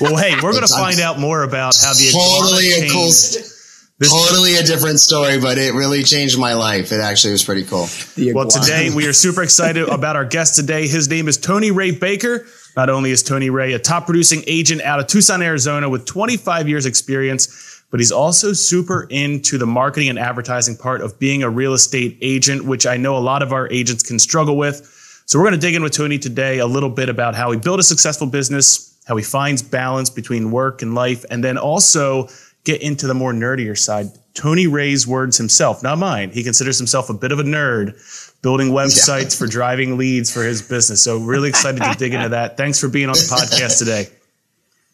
[0.00, 3.10] well, hey, we're going to find out more about how the totally a cool,
[4.28, 6.92] totally a different story, but it really changed my life.
[6.92, 7.88] It actually was pretty cool.
[8.34, 10.86] Well, today we are super excited about our guest today.
[10.86, 12.46] His name is Tony Ray Baker.
[12.76, 16.68] Not only is Tony Ray a top producing agent out of Tucson, Arizona, with 25
[16.68, 21.50] years experience, but he's also super into the marketing and advertising part of being a
[21.50, 24.94] real estate agent, which I know a lot of our agents can struggle with.
[25.26, 27.58] So we're going to dig in with Tony today a little bit about how he
[27.58, 32.28] built a successful business, how he finds balance between work and life, and then also
[32.64, 34.06] get into the more nerdier side.
[34.34, 36.30] Tony Ray's words himself, not mine.
[36.30, 37.96] He considers himself a bit of a nerd,
[38.42, 39.38] building websites yeah.
[39.38, 41.02] for driving leads for his business.
[41.02, 42.56] So really excited to dig into that.
[42.56, 44.08] Thanks for being on the podcast today.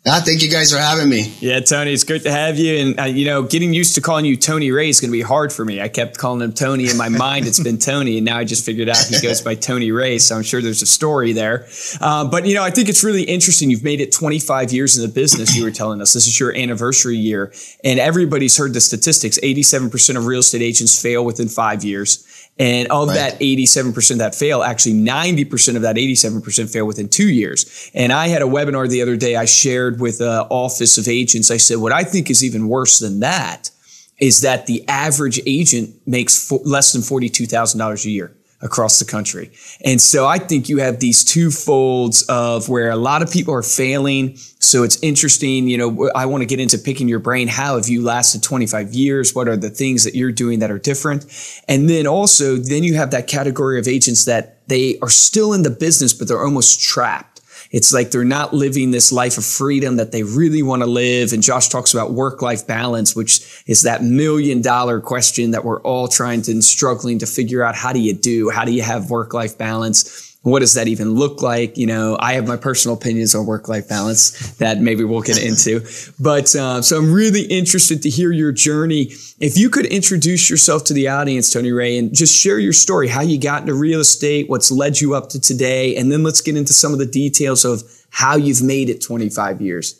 [0.07, 1.33] Ah, thank you guys for having me.
[1.41, 2.77] Yeah, Tony, it's great to have you.
[2.77, 5.23] And, uh, you know, getting used to calling you Tony Ray is going to be
[5.23, 5.81] hard for me.
[5.81, 7.47] I kept calling him Tony in my mind.
[7.47, 8.19] It's been Tony.
[8.19, 10.19] And now I just figured out he goes by Tony Ray.
[10.19, 11.67] So I'm sure there's a story there.
[12.03, 13.71] Uh, but, you know, I think it's really interesting.
[13.71, 16.13] You've made it 25 years in the business, you were telling us.
[16.13, 17.55] This is your anniversary year.
[17.83, 22.27] And everybody's heard the statistics 87% of real estate agents fail within five years.
[22.57, 23.15] And of right.
[23.15, 27.91] that 87% that fail, actually 90% of that 87% fail within two years.
[27.95, 31.51] And I had a webinar the other day I shared with uh, Office of Agents.
[31.51, 33.71] I said, what I think is even worse than that
[34.19, 39.53] is that the average agent makes fo- less than $42,000 a year across the country.
[39.85, 43.55] And so I think you have these two folds of where a lot of people
[43.55, 44.37] are failing.
[44.59, 47.47] So it's interesting, you know, I want to get into picking your brain.
[47.47, 49.35] How have you lasted 25 years?
[49.35, 51.27] What are the things that you're doing that are different?
[51.69, 55.63] And then also, then you have that category of agents that they are still in
[55.63, 57.34] the business, but they're almost trapped
[57.75, 61.33] it's like they're not living this life of freedom that they really want to live.
[61.33, 65.81] And Josh talks about work life balance, which is that million dollar question that we're
[65.81, 68.49] all trying to and struggling to figure out how do you do?
[68.49, 70.34] How do you have work life balance?
[70.45, 71.79] What does that even look like?
[71.79, 75.43] You know, I have my personal opinions on work life balance that maybe we'll get
[75.43, 75.81] into.
[76.21, 79.13] But uh, so I'm really interested to hear your journey.
[79.41, 83.09] If you could introduce yourself to the audience, Tony Ray, and just share your story,
[83.09, 86.43] how you got into real estate, what's led you up to today, and then let's
[86.43, 89.99] get into some of the details of how you've made it 25 years.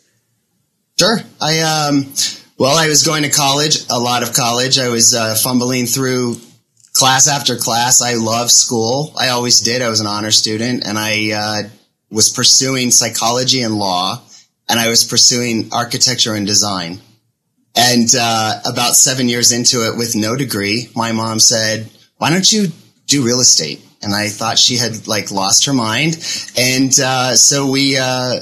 [0.99, 1.17] Sure.
[1.41, 2.05] I, um,
[2.59, 4.77] well, I was going to college, a lot of college.
[4.77, 6.35] I was uh, fumbling through
[6.95, 8.01] class after class.
[8.01, 9.13] I loved school.
[9.17, 9.81] I always did.
[9.81, 11.69] I was an honor student and I uh,
[12.09, 14.21] was pursuing psychology and law
[14.67, 16.99] and I was pursuing architecture and design.
[17.75, 22.49] And uh, about seven years into it with no degree, my mom said, why don't
[22.51, 22.67] you
[23.05, 23.85] do real estate?
[24.01, 26.15] And I thought she had like lost her mind.
[26.57, 28.39] And uh, so we uh,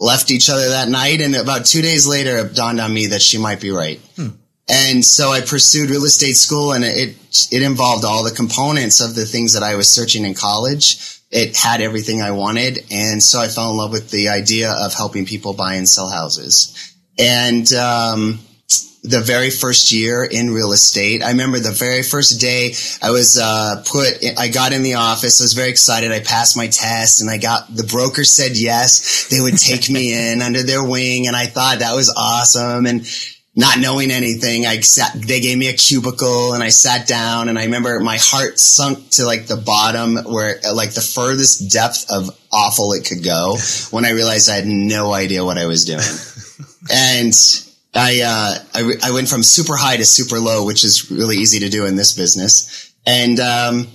[0.00, 1.20] left each other that night.
[1.20, 4.00] And about two days later, it dawned on me that she might be right.
[4.16, 4.30] Hmm.
[4.68, 7.16] And so I pursued real estate school and it,
[7.52, 11.20] it involved all the components of the things that I was searching in college.
[11.30, 12.84] It had everything I wanted.
[12.90, 16.10] And so I fell in love with the idea of helping people buy and sell
[16.10, 16.94] houses.
[17.18, 18.40] And, um,
[19.06, 21.22] the very first year in real estate.
[21.22, 25.40] I remember the very first day I was uh, put, I got in the office.
[25.40, 26.10] I was very excited.
[26.10, 30.12] I passed my test and I got, the broker said yes, they would take me
[30.32, 31.28] in under their wing.
[31.28, 32.86] And I thought that was awesome.
[32.86, 33.06] And
[33.58, 37.58] not knowing anything, I sat, they gave me a cubicle and I sat down and
[37.58, 42.38] I remember my heart sunk to like the bottom where like the furthest depth of
[42.52, 43.56] awful it could go
[43.90, 46.00] when I realized I had no idea what I was doing.
[46.92, 47.32] and
[47.94, 51.60] I, uh, I, I, went from super high to super low, which is really easy
[51.60, 52.92] to do in this business.
[53.06, 53.88] And, um,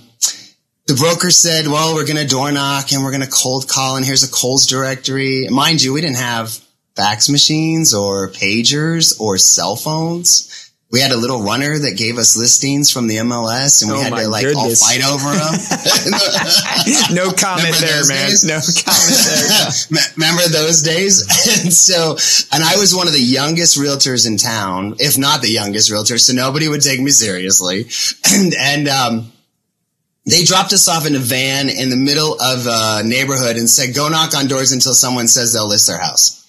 [0.88, 3.96] the broker said, well, we're going to door knock and we're going to cold call
[3.96, 5.46] and here's a Cole's directory.
[5.48, 6.58] Mind you, we didn't have
[6.96, 10.70] fax machines or pagers or cell phones.
[10.90, 14.02] We had a little runner that gave us listings from the MLS and we oh
[14.02, 14.82] had to like goodness.
[14.82, 15.54] all fight over them.
[17.16, 18.28] no comment there, man.
[18.28, 18.44] Days?
[18.44, 20.12] No comment there.
[20.16, 21.22] Remember those days?
[21.62, 22.18] and so,
[22.52, 26.18] and I was one of the youngest realtors in town, if not the youngest realtor.
[26.18, 27.86] So nobody would take me seriously.
[28.30, 29.32] And, and, um,
[30.26, 33.94] they dropped us off in a van in the middle of a neighborhood and said,
[33.94, 36.41] go knock on doors until someone says they'll list their house.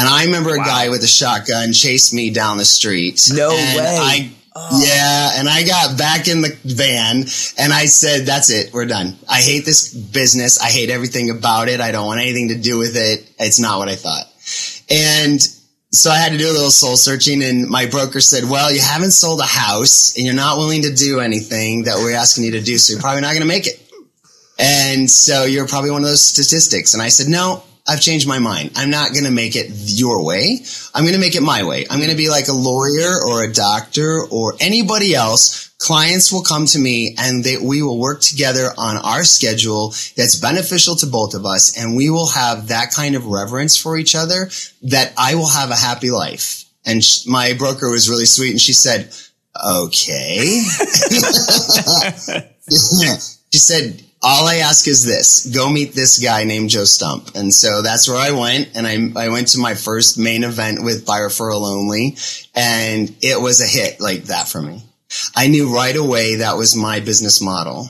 [0.00, 0.62] And I remember wow.
[0.62, 3.28] a guy with a shotgun chased me down the street.
[3.34, 3.76] No way.
[3.78, 4.82] I, oh.
[4.82, 5.38] Yeah.
[5.38, 7.26] And I got back in the van
[7.58, 8.72] and I said, that's it.
[8.72, 9.18] We're done.
[9.28, 10.58] I hate this business.
[10.58, 11.82] I hate everything about it.
[11.82, 13.30] I don't want anything to do with it.
[13.38, 14.24] It's not what I thought.
[14.88, 15.38] And
[15.92, 18.80] so I had to do a little soul searching and my broker said, well, you
[18.80, 22.52] haven't sold a house and you're not willing to do anything that we're asking you
[22.52, 22.78] to do.
[22.78, 23.86] So you're probably not going to make it.
[24.58, 26.94] And so you're probably one of those statistics.
[26.94, 28.70] And I said, no, I've changed my mind.
[28.76, 30.60] I'm not going to make it your way.
[30.94, 31.86] I'm going to make it my way.
[31.90, 35.70] I'm going to be like a lawyer or a doctor or anybody else.
[35.78, 40.36] Clients will come to me and they, we will work together on our schedule that's
[40.36, 41.76] beneficial to both of us.
[41.76, 44.50] And we will have that kind of reverence for each other
[44.82, 46.66] that I will have a happy life.
[46.86, 49.12] And sh- my broker was really sweet and she said,
[49.66, 50.62] okay.
[53.50, 57.34] she said, all I ask is this, go meet this guy named Joe Stumpf.
[57.34, 58.70] And so that's where I went.
[58.74, 62.16] And I, I went to my first main event with by referral only.
[62.54, 64.82] And it was a hit like that for me.
[65.34, 67.88] I knew right away that was my business model.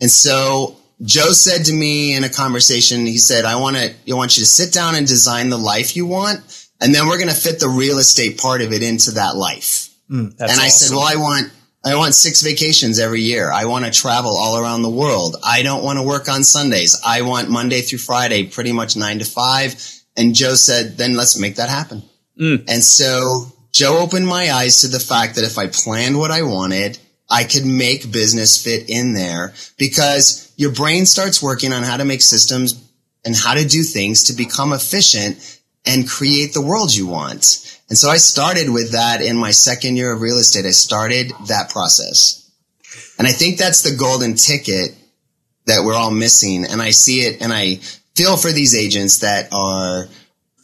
[0.00, 4.14] And so Joe said to me in a conversation, he said, I want to, I
[4.14, 6.68] want you to sit down and design the life you want.
[6.80, 9.88] And then we're going to fit the real estate part of it into that life.
[10.10, 10.70] Mm, and I awesome.
[10.70, 11.52] said, well, I want,
[11.86, 13.52] I want six vacations every year.
[13.52, 15.36] I want to travel all around the world.
[15.44, 17.00] I don't want to work on Sundays.
[17.06, 19.76] I want Monday through Friday, pretty much nine to five.
[20.16, 22.02] And Joe said, then let's make that happen.
[22.40, 22.64] Mm.
[22.68, 26.42] And so Joe opened my eyes to the fact that if I planned what I
[26.42, 26.98] wanted,
[27.30, 32.04] I could make business fit in there because your brain starts working on how to
[32.04, 32.82] make systems
[33.24, 37.75] and how to do things to become efficient and create the world you want.
[37.88, 40.64] And so I started with that in my second year of real estate.
[40.64, 42.50] I started that process.
[43.18, 44.94] And I think that's the golden ticket
[45.66, 46.64] that we're all missing.
[46.64, 47.76] And I see it and I
[48.14, 50.08] feel for these agents that are,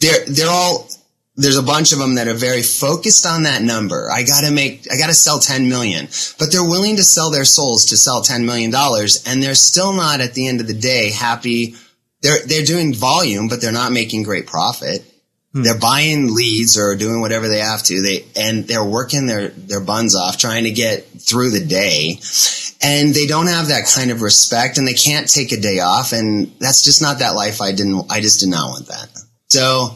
[0.01, 0.89] they're, they're all,
[1.37, 4.11] there's a bunch of them that are very focused on that number.
[4.11, 6.07] I gotta make, I gotta sell 10 million,
[6.39, 8.73] but they're willing to sell their souls to sell $10 million.
[9.27, 11.75] And they're still not at the end of the day happy.
[12.21, 15.05] They're, they're doing volume, but they're not making great profit.
[15.53, 15.63] Hmm.
[15.63, 18.01] They're buying leads or doing whatever they have to.
[18.01, 22.19] They, and they're working their, their buns off trying to get through the day.
[22.83, 26.13] And they don't have that kind of respect and they can't take a day off.
[26.13, 29.09] And that's just not that life I didn't, I just did not want that.
[29.51, 29.95] So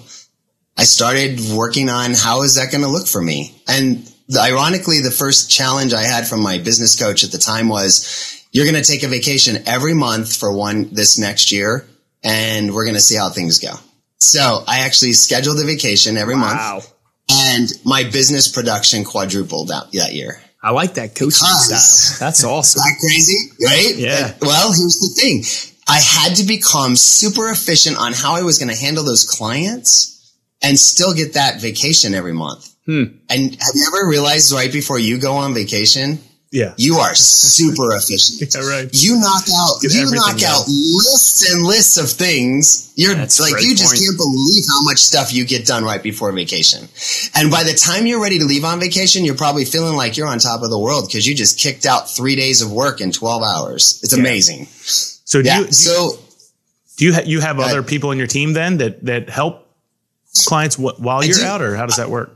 [0.77, 3.55] I started working on how is that going to look for me?
[3.67, 8.45] And ironically, the first challenge I had from my business coach at the time was
[8.53, 11.87] you're going to take a vacation every month for one this next year
[12.23, 13.73] and we're going to see how things go.
[14.19, 16.75] So I actually scheduled a vacation every Wow.
[16.75, 16.93] month
[17.31, 20.41] and my business production quadrupled that, that year.
[20.63, 21.69] I like that coaching Because-
[22.17, 22.27] style.
[22.27, 22.81] That's awesome.
[22.81, 23.95] That crazy, right?
[23.97, 24.33] Yeah.
[24.41, 25.45] Well, here's the thing.
[25.89, 30.33] I had to become super efficient on how I was going to handle those clients
[30.63, 32.75] and still get that vacation every month.
[32.87, 33.05] Hmm.
[33.29, 36.19] And have you ever realized right before you go on vacation,
[36.53, 36.75] yeah.
[36.77, 38.55] you are super efficient.
[38.55, 38.89] Yeah, right.
[38.93, 40.69] You knock out, Get you knock out out.
[40.69, 42.93] lists and lists of things.
[42.97, 44.01] You're That's like, you just point.
[44.05, 46.89] can't believe how much stuff you get done right before vacation.
[47.35, 50.29] And by the time you're ready to leave on vacation, you're probably feeling like you're
[50.29, 53.13] on top of the world because you just kicked out three days of work in
[53.13, 54.01] 12 hours.
[54.03, 54.67] It's amazing.
[54.67, 55.59] So do Yeah.
[55.61, 56.19] you, do so
[56.97, 59.69] do you, ha- you have other people in your team then that, that help
[60.47, 61.45] clients wh- while you're do.
[61.45, 62.36] out or how does that work?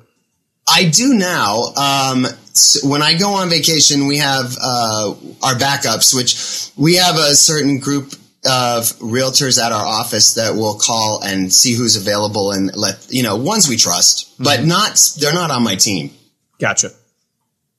[0.70, 1.72] I do now.
[1.76, 7.16] Um, so when I go on vacation, we have uh, our backups, which we have
[7.16, 8.12] a certain group
[8.46, 13.22] of realtors at our office that will call and see who's available and let you
[13.22, 16.10] know ones we trust, but not they're not on my team.
[16.58, 16.90] Gotcha.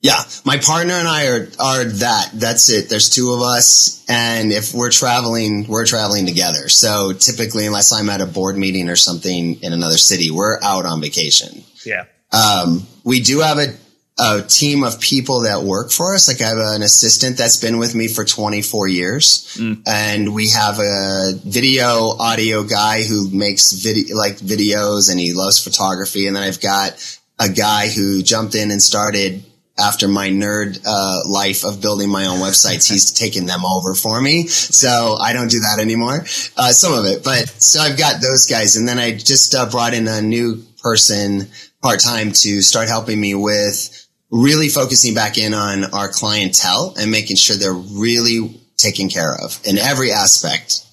[0.00, 2.30] Yeah, my partner and I are are that.
[2.34, 2.88] That's it.
[2.88, 6.68] There's two of us, and if we're traveling, we're traveling together.
[6.68, 10.86] So typically, unless I'm at a board meeting or something in another city, we're out
[10.86, 11.62] on vacation.
[11.86, 12.04] Yeah.
[12.32, 13.74] Um, we do have a,
[14.18, 16.28] a team of people that work for us.
[16.28, 20.78] Like I have an assistant that's been with me for 24 years and we have
[20.78, 26.26] a video audio guy who makes video, like videos and he loves photography.
[26.26, 29.44] And then I've got a guy who jumped in and started
[29.78, 34.20] after my nerd uh, life of building my own websites, he's taken them over for
[34.20, 34.46] me.
[34.46, 36.24] So I don't do that anymore.
[36.56, 38.76] Uh, some of it, but so I've got those guys.
[38.76, 41.48] And then I just uh, brought in a new person
[41.82, 47.10] part time to start helping me with really focusing back in on our clientele and
[47.10, 50.86] making sure they're really taken care of in every aspect.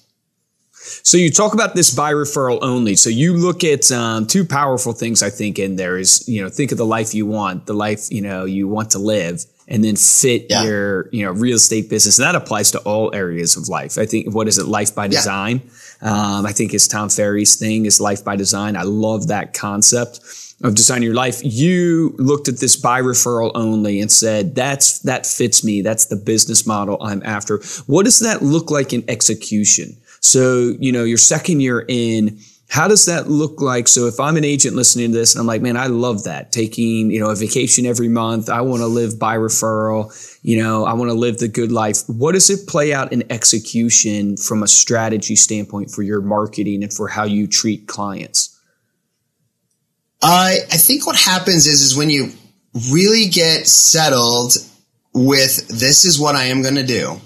[1.02, 2.96] So you talk about this by referral only.
[2.96, 6.48] So you look at um, two powerful things I think in there is you know
[6.50, 9.82] think of the life you want, the life you know you want to live, and
[9.82, 10.64] then fit Yeah.
[10.64, 12.18] your you know real estate business.
[12.18, 13.96] And that applies to all areas of life.
[13.98, 15.62] I think what is it, life by design?
[16.02, 18.76] Um, I think it's Tom Ferry's thing is life by design.
[18.76, 20.20] I love that concept
[20.62, 21.40] of designing your life.
[21.42, 25.82] You looked at this by referral only and said that's that fits me.
[25.82, 27.60] That's the business model I'm after.
[27.86, 29.96] What does that look like in execution?
[30.20, 32.38] So, you know, your second year in,
[32.70, 33.88] How does that look like?
[33.88, 36.52] So if I'm an agent listening to this and I'm like, man, I love that
[36.52, 38.48] taking, you know, a vacation every month.
[38.48, 40.12] I want to live by referral.
[40.44, 42.08] You know, I want to live the good life.
[42.08, 46.92] What does it play out in execution from a strategy standpoint for your marketing and
[46.92, 48.56] for how you treat clients?
[50.22, 52.32] I I think what happens is is when you
[52.90, 54.52] really get settled
[55.12, 57.20] with this is what I am going to do,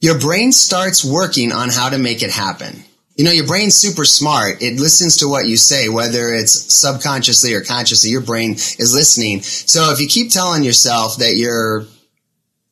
[0.00, 2.84] your brain starts working on how to make it happen
[3.16, 4.60] you know, your brain's super smart.
[4.60, 8.10] It listens to what you say, whether it's subconsciously or consciously.
[8.10, 9.42] Your brain is listening.
[9.42, 11.86] So if you keep telling yourself that you're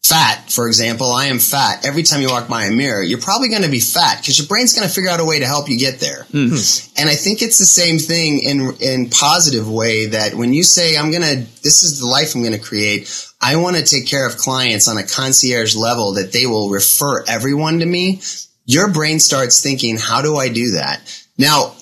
[0.04, 1.86] fat, for example, I am fat.
[1.86, 4.46] Every time you walk by a mirror, you're probably going to be fat because your
[4.46, 6.24] brain's going to figure out a way to help you get there.
[6.32, 7.00] Mm-hmm.
[7.00, 10.96] And I think it's the same thing in in positive way that when you say
[10.96, 13.08] I'm going to this is the life I'm going to create,
[13.40, 17.24] I want to take care of clients on a concierge level that they will refer
[17.26, 18.20] everyone to me
[18.64, 21.00] your brain starts thinking, how do I do that?
[21.38, 21.74] Now,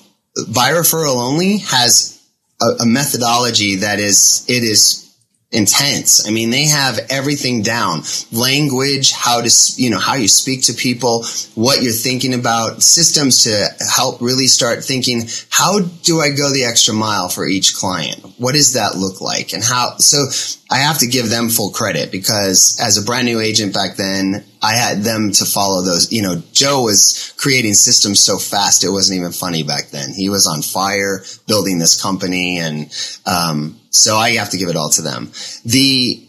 [0.49, 2.23] by referral only has
[2.61, 5.10] a, a methodology that is, it is
[5.52, 6.26] intense.
[6.26, 8.02] I mean, they have everything down.
[8.30, 13.45] Language, how to, you know, how you speak to people, what you're thinking about, systems
[13.45, 18.25] to help really start thinking, how do I go the extra mile for each client?
[18.38, 19.52] What does that look like?
[19.52, 20.26] And how, so
[20.71, 24.45] I have to give them full credit because as a brand new agent back then,
[24.62, 26.12] I had them to follow those.
[26.12, 30.12] You know, Joe was creating systems so fast it wasn't even funny back then.
[30.12, 32.89] He was on fire building this company, and
[33.27, 35.33] um, so I have to give it all to them.
[35.65, 36.25] The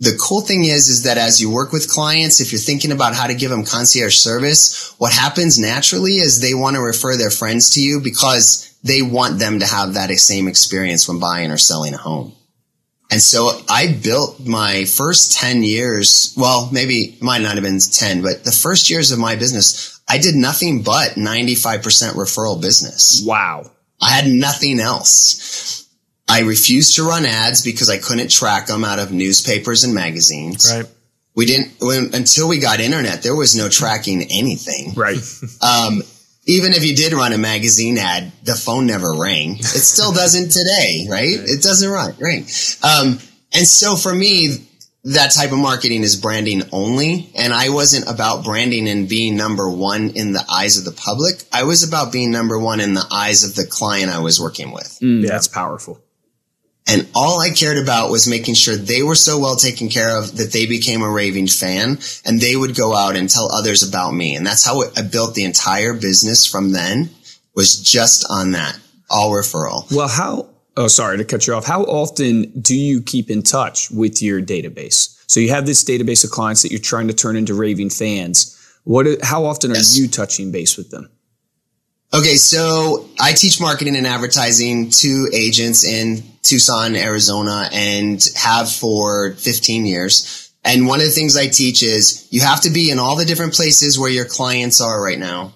[0.00, 3.14] the cool thing is, is that as you work with clients, if you're thinking about
[3.14, 7.30] how to give them concierge service, what happens naturally is they want to refer their
[7.30, 11.56] friends to you because they want them to have that same experience when buying or
[11.56, 12.34] selling a home.
[13.10, 16.34] And so I built my first 10 years.
[16.36, 20.18] Well, maybe might not have been 10, but the first years of my business, I
[20.18, 21.82] did nothing but 95%
[22.14, 23.22] referral business.
[23.24, 23.70] Wow.
[24.00, 25.88] I had nothing else.
[26.28, 30.70] I refused to run ads because I couldn't track them out of newspapers and magazines.
[30.74, 30.86] Right.
[31.36, 34.94] We didn't, when, until we got internet, there was no tracking anything.
[34.94, 35.18] Right.
[35.60, 36.02] Um,
[36.46, 39.56] even if you did run a magazine ad, the phone never rang.
[39.58, 41.38] It still doesn't today, right?
[41.38, 42.46] It doesn't run, ring.
[42.82, 43.18] Um,
[43.52, 44.56] and so for me,
[45.04, 47.30] that type of marketing is branding only.
[47.34, 51.42] And I wasn't about branding and being number one in the eyes of the public.
[51.52, 54.72] I was about being number one in the eyes of the client I was working
[54.72, 54.98] with.
[55.02, 55.28] Mm, yeah.
[55.28, 56.00] That's powerful.
[56.86, 60.36] And all I cared about was making sure they were so well taken care of
[60.36, 64.12] that they became a raving fan and they would go out and tell others about
[64.12, 64.36] me.
[64.36, 67.08] And that's how I built the entire business from then
[67.54, 69.90] was just on that all referral.
[69.94, 71.64] Well, how, oh, sorry to cut you off.
[71.64, 75.22] How often do you keep in touch with your database?
[75.26, 78.50] So you have this database of clients that you're trying to turn into raving fans.
[78.84, 79.96] What, how often are yes.
[79.96, 81.10] you touching base with them?
[82.14, 89.32] Okay, so I teach marketing and advertising to agents in Tucson, Arizona, and have for
[89.32, 90.52] 15 years.
[90.64, 93.24] And one of the things I teach is you have to be in all the
[93.24, 95.54] different places where your clients are right now.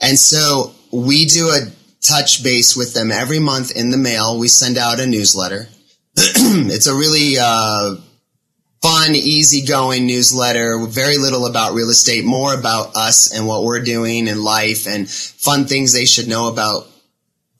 [0.00, 4.36] And so we do a touch base with them every month in the mail.
[4.36, 5.68] We send out a newsletter.
[6.16, 7.94] it's a really, uh,
[8.82, 14.26] fun, easygoing newsletter very little about real estate, more about us and what we're doing
[14.26, 16.86] in life and fun things they should know about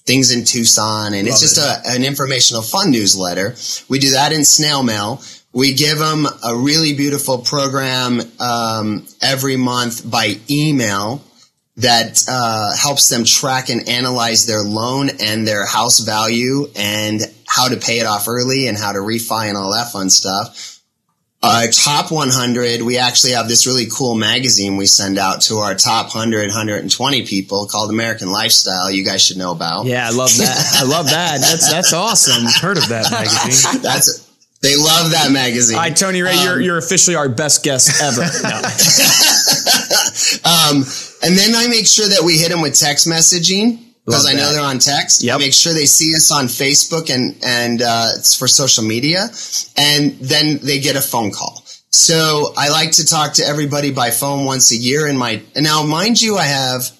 [0.04, 1.12] things in Tucson.
[1.14, 1.86] And Love it's just it.
[1.86, 3.54] a, an informational fun newsletter.
[3.88, 5.22] We do that in snail mail.
[5.52, 11.22] We give them a really beautiful program um, every month by email
[11.76, 17.68] that uh, helps them track and analyze their loan and their house value and how
[17.68, 20.69] to pay it off early and how to refi and all that fun stuff.
[21.42, 25.74] Uh, top 100, we actually have this really cool magazine we send out to our
[25.74, 28.90] top 100, 120 people called American Lifestyle.
[28.90, 29.86] You guys should know about.
[29.86, 30.72] Yeah, I love that.
[30.74, 31.40] I love that.
[31.40, 32.44] That's that's awesome.
[32.60, 33.80] Heard of that magazine?
[33.82, 34.28] that's
[34.60, 35.78] they love that magazine.
[35.78, 36.34] Hi, Tony Ray.
[36.34, 38.20] Um, you're you're officially our best guest ever.
[40.44, 40.84] um,
[41.22, 44.52] and then I make sure that we hit them with text messaging because I know
[44.52, 45.22] they're on text.
[45.22, 45.38] Yep.
[45.38, 49.28] Make sure they see us on Facebook and and uh, it's for social media,
[49.76, 51.62] and then they get a phone call.
[51.90, 55.06] So I like to talk to everybody by phone once a year.
[55.06, 56.90] In my and now, mind you, I have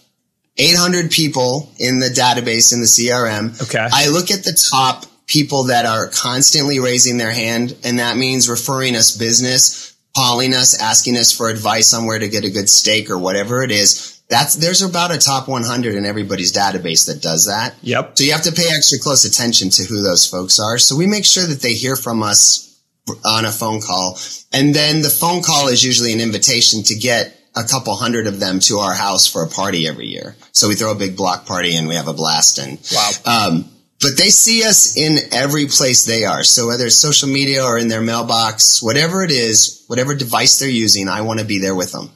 [0.57, 3.61] 800 people in the database in the CRM.
[3.63, 3.89] Okay.
[3.91, 8.49] I look at the top people that are constantly raising their hand, and that means
[8.49, 12.69] referring us business, calling us, asking us for advice on where to get a good
[12.69, 17.21] steak or whatever it is that's there's about a top 100 in everybody's database that
[17.21, 17.75] does that.
[17.83, 18.17] Yep.
[18.17, 20.79] So you have to pay extra close attention to who those folks are.
[20.79, 22.81] So we make sure that they hear from us
[23.25, 24.19] on a phone call,
[24.53, 28.39] and then the phone call is usually an invitation to get a couple hundred of
[28.39, 30.37] them to our house for a party every year.
[30.53, 32.59] So we throw a big block party and we have a blast.
[32.59, 33.11] And wow.
[33.27, 33.65] Um,
[34.01, 36.45] but they see us in every place they are.
[36.45, 40.69] So whether it's social media or in their mailbox, whatever it is, whatever device they're
[40.69, 42.11] using, I want to be there with them.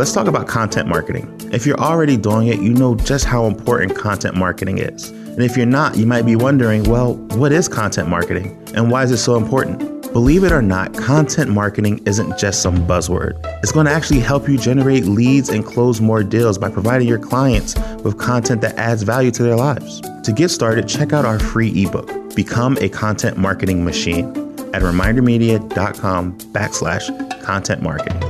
[0.00, 1.28] Let's talk about content marketing.
[1.52, 5.10] If you're already doing it, you know just how important content marketing is.
[5.10, 9.02] And if you're not, you might be wondering, well, what is content marketing and why
[9.02, 10.10] is it so important?
[10.14, 13.38] Believe it or not, content marketing isn't just some buzzword.
[13.62, 17.18] It's going to actually help you generate leads and close more deals by providing your
[17.18, 20.00] clients with content that adds value to their lives.
[20.00, 24.30] To get started, check out our free ebook, Become a Content Marketing Machine,
[24.72, 28.29] at remindermedia.com backslash content marketing.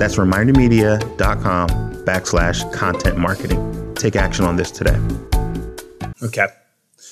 [0.00, 1.68] That's remindermedia.com
[2.06, 3.94] backslash content marketing.
[3.96, 4.98] Take action on this today.
[6.22, 6.46] Okay.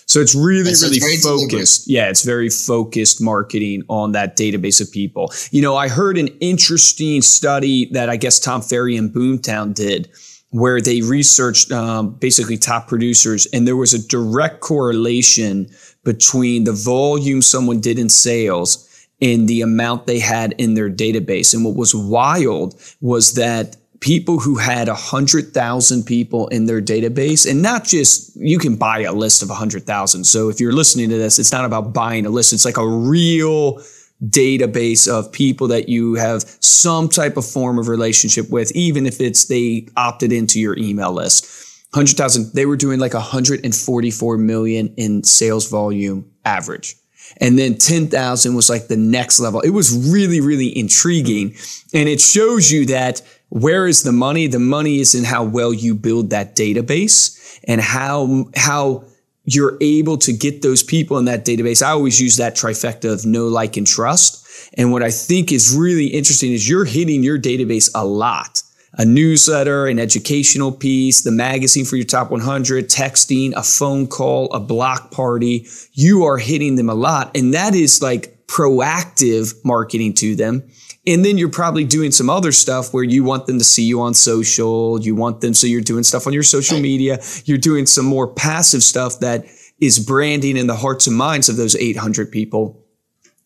[0.06, 1.86] So it's really, it's really focused.
[1.86, 5.30] Yeah, it's very focused marketing on that database of people.
[5.50, 10.08] You know, I heard an interesting study that I guess Tom Ferry and Boomtown did
[10.48, 15.68] where they researched um, basically top producers, and there was a direct correlation
[16.04, 18.87] between the volume someone did in sales
[19.20, 21.54] and the amount they had in their database.
[21.54, 27.62] And what was wild was that people who had 100,000 people in their database and
[27.62, 30.24] not just you can buy a list of 100,000.
[30.24, 32.52] So if you're listening to this, it's not about buying a list.
[32.52, 33.82] It's like a real
[34.24, 39.20] database of people that you have some type of form of relationship with, even if
[39.20, 41.44] it's they opted into your email list.
[41.92, 46.96] 100,000, they were doing like 144 million in sales volume average.
[47.40, 49.60] And then 10,000 was like the next level.
[49.60, 51.54] It was really, really intriguing.
[51.94, 54.46] And it shows you that where is the money?
[54.46, 59.04] The money is in how well you build that database and how, how
[59.44, 61.82] you're able to get those people in that database.
[61.82, 64.46] I always use that trifecta of know, like, and trust.
[64.74, 68.62] And what I think is really interesting is you're hitting your database a lot.
[68.98, 74.52] A newsletter, an educational piece, the magazine for your top 100, texting, a phone call,
[74.52, 75.66] a block party.
[75.92, 77.36] You are hitting them a lot.
[77.36, 80.68] And that is like proactive marketing to them.
[81.06, 84.00] And then you're probably doing some other stuff where you want them to see you
[84.00, 85.00] on social.
[85.00, 87.20] You want them, so you're doing stuff on your social media.
[87.44, 89.46] You're doing some more passive stuff that
[89.80, 92.84] is branding in the hearts and minds of those 800 people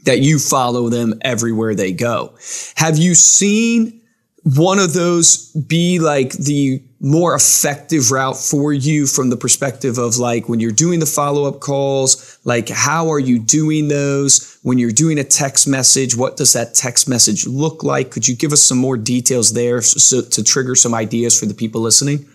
[0.04, 2.34] that you follow them everywhere they go.
[2.76, 4.01] Have you seen
[4.44, 10.18] one of those be like the more effective route for you from the perspective of
[10.18, 14.58] like when you're doing the follow up calls, like how are you doing those?
[14.62, 18.10] When you're doing a text message, what does that text message look like?
[18.10, 21.54] Could you give us some more details there so, to trigger some ideas for the
[21.54, 22.26] people listening?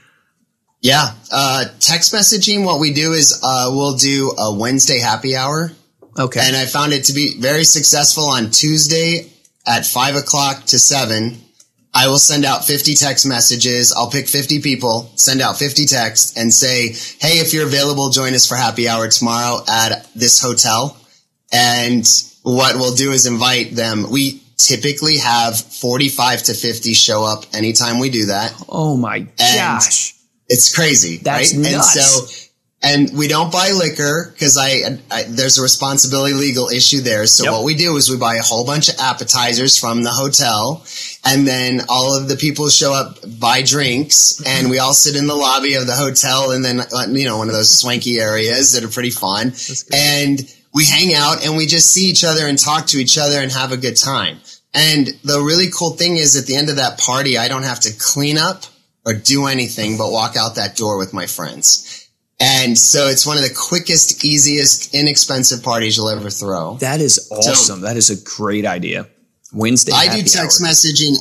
[0.81, 2.63] Yeah, uh, text messaging.
[2.63, 5.71] What we do is uh, we'll do a Wednesday happy hour.
[6.17, 6.39] Okay.
[6.41, 9.29] And I found it to be very successful on Tuesday
[9.65, 11.41] at five o'clock to seven
[11.97, 13.91] I will send out 50 text messages.
[13.91, 18.35] I'll pick 50 people, send out 50 texts and say, Hey, if you're available, join
[18.35, 20.95] us for happy hour tomorrow at this hotel.
[21.51, 22.07] And
[22.43, 24.11] what we'll do is invite them.
[24.11, 28.53] We typically have 45 to 50 show up anytime we do that.
[28.69, 30.13] Oh my gosh.
[30.47, 31.17] it's crazy.
[31.17, 31.71] That's right?
[31.71, 31.95] nuts.
[31.95, 32.46] And so
[32.83, 37.25] and we don't buy liquor because I, I, there's a responsibility legal issue there.
[37.25, 37.53] So yep.
[37.53, 40.85] what we do is we buy a whole bunch of appetizers from the hotel,
[41.25, 45.27] and then all of the people show up buy drinks, and we all sit in
[45.27, 48.73] the lobby of the hotel, and then uh, you know one of those swanky areas
[48.73, 49.53] that are pretty fun,
[49.91, 53.39] and we hang out and we just see each other and talk to each other
[53.39, 54.37] and have a good time.
[54.75, 57.79] And the really cool thing is at the end of that party, I don't have
[57.81, 58.63] to clean up
[59.03, 61.96] or do anything but walk out that door with my friends.
[62.39, 66.75] And so it's one of the quickest, easiest, inexpensive parties you'll ever throw.
[66.77, 67.55] That is awesome.
[67.55, 69.07] So, that is a great idea.
[69.53, 69.93] Wednesday.
[69.95, 70.69] I do text hour.
[70.69, 71.15] messaging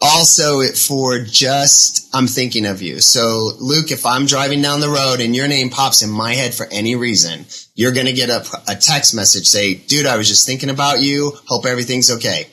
[0.00, 3.00] also for just, I'm thinking of you.
[3.00, 6.54] So Luke, if I'm driving down the road and your name pops in my head
[6.54, 10.28] for any reason, you're going to get a, a text message say, dude, I was
[10.28, 11.32] just thinking about you.
[11.46, 12.46] Hope everything's okay.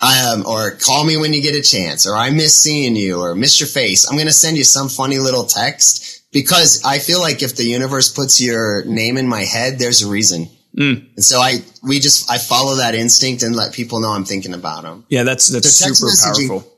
[0.00, 3.34] Um, or call me when you get a chance, or I miss seeing you, or
[3.34, 4.08] miss your face.
[4.08, 7.64] I'm going to send you some funny little text because I feel like if the
[7.64, 10.48] universe puts your name in my head, there's a reason.
[10.76, 11.14] Mm.
[11.16, 14.52] And so I, we just, I follow that instinct and let people know I'm thinking
[14.52, 15.06] about them.
[15.08, 16.72] Yeah, that's, that's so super powerful.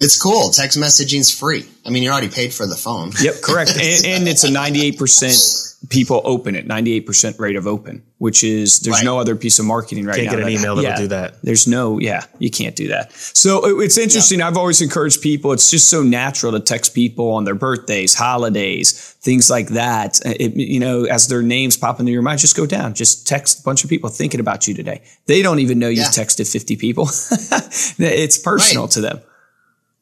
[0.00, 0.50] It's cool.
[0.50, 1.64] Text messaging's free.
[1.84, 3.12] I mean, you're already paid for the phone.
[3.20, 3.70] Yep, correct.
[3.74, 8.96] and, and it's a 98% people open it, 98% rate of open, which is there's
[8.96, 9.04] right.
[9.04, 10.32] no other piece of marketing right can't now.
[10.32, 11.40] Can't get an email that'll yeah, do that.
[11.42, 13.12] There's no, yeah, you can't do that.
[13.12, 14.40] So it's interesting.
[14.40, 14.48] Yeah.
[14.48, 15.52] I've always encouraged people.
[15.52, 20.20] It's just so natural to text people on their birthdays, holidays, things like that.
[20.26, 22.92] It, you know, as their names pop into your mind, just go down.
[22.92, 25.02] Just text a bunch of people thinking about you today.
[25.26, 26.24] They don't even know you've yeah.
[26.24, 27.04] texted 50 people.
[27.98, 28.92] it's personal right.
[28.92, 29.20] to them.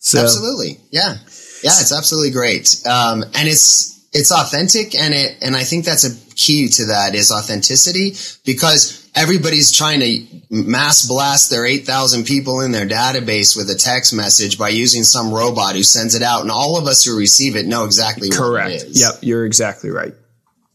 [0.01, 0.81] So, Absolutely.
[0.91, 1.19] Yeah.
[1.63, 1.71] Yeah.
[1.79, 2.85] It's absolutely great.
[2.85, 7.15] Um, and it's, it's authentic and it, and I think that's a key to that
[7.15, 8.13] is authenticity
[8.45, 14.15] because everybody's trying to mass blast their 8,000 people in their database with a text
[14.15, 16.43] message by using some robot who sends it out.
[16.43, 18.71] And all of us who receive it know exactly correct.
[18.71, 19.01] what it is.
[19.01, 19.15] Yep.
[19.23, 20.15] You're exactly right.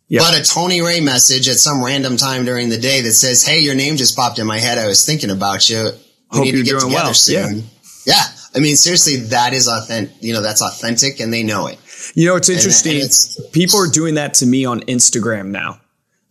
[0.10, 0.22] Yep.
[0.22, 3.62] But a Tony Ray message at some random time during the day that says, Hey,
[3.62, 4.78] your name just popped in my head.
[4.78, 5.92] I was thinking about you.
[6.32, 7.58] We Hope need to get together well." soon.
[7.58, 7.64] Yeah.
[8.06, 8.24] Yeah.
[8.56, 10.16] I mean, seriously, that is authentic.
[10.22, 11.80] You know, that's authentic and they know it.
[12.16, 12.98] You know, it's interesting.
[12.98, 15.80] it's- People are doing that to me on Instagram now.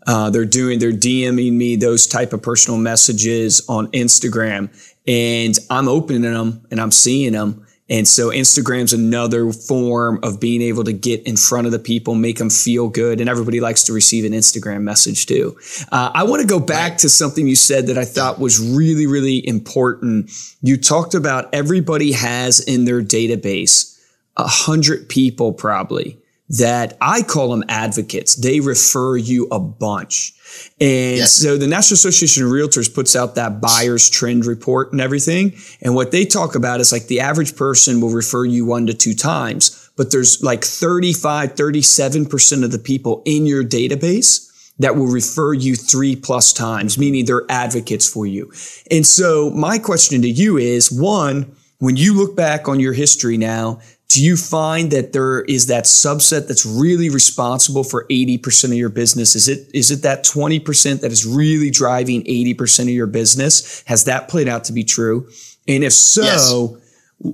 [0.06, 4.68] Uh, they're doing, they're DMing me those type of personal messages on Instagram,
[5.06, 7.64] and I'm opening them and I'm seeing them.
[7.88, 12.14] And so Instagram's another form of being able to get in front of the people,
[12.14, 15.56] make them feel good, and everybody likes to receive an Instagram message too.
[15.92, 19.06] Uh, I want to go back to something you said that I thought was really,
[19.06, 20.30] really important.
[20.62, 23.91] You talked about everybody has in their database
[24.37, 26.18] a hundred people probably
[26.49, 28.35] that I call them advocates.
[28.35, 30.35] They refer you a bunch.
[30.79, 31.33] And Yes.
[31.33, 35.55] so the National Association of Realtors puts out that buyer's trend report and everything.
[35.81, 38.92] And what they talk about is like the average person will refer you one to
[38.92, 45.07] two times, but there's like 35, 37% of the people in your database that will
[45.07, 48.53] refer you three plus times, meaning they're advocates for you.
[48.90, 53.37] And so my question to you is one, when you look back on your history
[53.38, 53.81] now,
[54.12, 58.90] do you find that there is that subset that's really responsible for 80% of your
[58.90, 59.35] business?
[59.35, 63.83] Is it is it that 20% that is really driving 80% of your business?
[63.87, 65.29] Has that played out to be true?
[65.66, 66.79] And if so,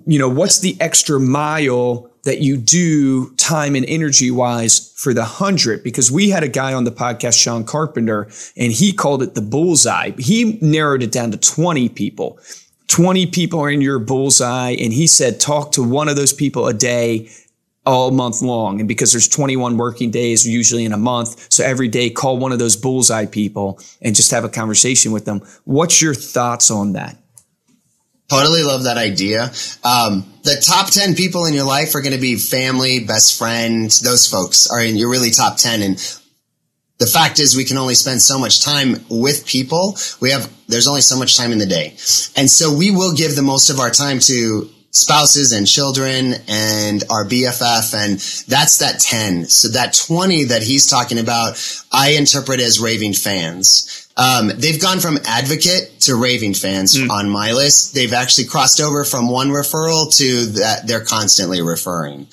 [0.06, 5.24] you know, what's the extra mile that you do time and energy wise for the
[5.24, 5.82] hundred?
[5.82, 9.42] Because we had a guy on the podcast, Sean Carpenter, and he called it the
[9.42, 10.12] bullseye.
[10.16, 12.38] He narrowed it down to 20 people.
[12.88, 14.70] 20 people are in your bullseye.
[14.70, 17.30] And he said, talk to one of those people a day
[17.86, 18.80] all month long.
[18.80, 21.50] And because there's 21 working days usually in a month.
[21.50, 25.24] So every day call one of those bullseye people and just have a conversation with
[25.24, 25.40] them.
[25.64, 27.16] What's your thoughts on that?
[28.28, 29.44] Totally love that idea.
[29.84, 33.90] Um, the top 10 people in your life are going to be family, best friend.
[34.04, 35.80] Those folks are in your really top 10.
[35.80, 36.20] And
[36.98, 39.96] the fact is we can only spend so much time with people.
[40.20, 41.90] We have, there's only so much time in the day.
[42.36, 47.04] And so we will give the most of our time to spouses and children and
[47.08, 47.94] our BFF.
[47.94, 49.44] And that's that 10.
[49.44, 51.56] So that 20 that he's talking about,
[51.92, 54.08] I interpret as raving fans.
[54.16, 57.94] Um, they've gone from advocate to raving fans on my list.
[57.94, 62.26] They've actually crossed over from one referral to that they're constantly referring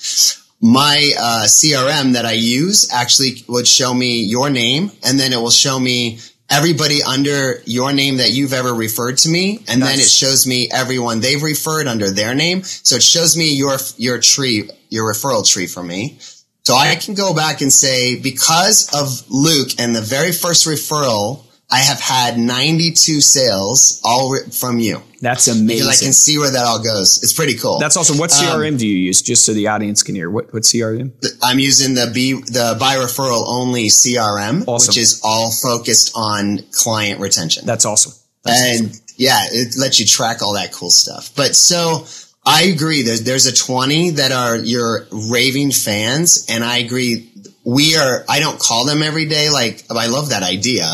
[0.60, 5.36] my uh, CRM that I use actually would show me your name and then it
[5.36, 9.64] will show me everybody under your name that you've ever referred to me.
[9.68, 12.62] And then it shows me everyone they've referred under their name.
[12.62, 16.18] So it shows me your, your tree, your referral tree for me.
[16.64, 21.45] So I can go back and say, because of Luke and the very first referral,
[21.70, 26.64] I have had 92 sales all from you That's because I can see where that
[26.64, 27.22] all goes.
[27.24, 27.78] It's pretty cool.
[27.80, 28.18] That's awesome.
[28.18, 29.20] What Um, CRM do you use?
[29.20, 30.30] Just so the audience can hear.
[30.30, 31.10] What what CRM?
[31.42, 34.88] I'm using the B, the by referral only CRM, Awesome.
[34.90, 37.66] which is all focused on client retention.
[37.66, 38.12] That's awesome.
[38.44, 39.02] That's and awesome.
[39.16, 41.30] yeah, it lets you track all that cool stuff.
[41.34, 42.06] But so
[42.44, 43.02] I agree.
[43.02, 46.46] There's, there's a 20 that are your raving fans.
[46.48, 47.28] And I agree.
[47.68, 49.50] We are, I don't call them every day.
[49.50, 50.84] Like, I love that idea.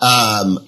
[0.00, 0.58] Um,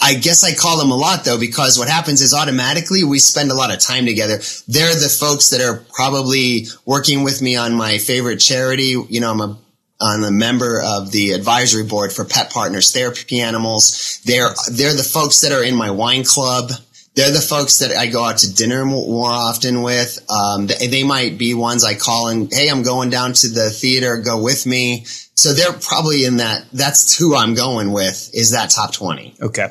[0.00, 3.52] I guess I call them a lot though, because what happens is automatically we spend
[3.52, 4.38] a lot of time together.
[4.66, 8.96] They're the folks that are probably working with me on my favorite charity.
[9.08, 9.58] You know, I'm a
[10.00, 14.20] I'm a member of the advisory board for Pet Partners Therapy Animals.
[14.24, 16.72] They're they're the folks that are in my wine club.
[17.14, 20.18] They're the folks that I go out to dinner more often with.
[20.28, 23.70] Um, they, they might be ones I call and hey, I'm going down to the
[23.70, 24.16] theater.
[24.18, 25.04] Go with me.
[25.36, 26.64] So they're probably in that.
[26.72, 28.30] That's who I'm going with.
[28.34, 29.34] Is that top twenty?
[29.40, 29.68] Okay.